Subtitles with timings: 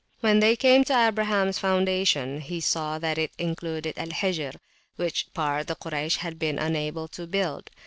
[0.21, 4.55] When they came to Abrahams foundation he saw that it included Al Hijr,
[4.95, 7.69] which part the Kuraysh had been unable to build.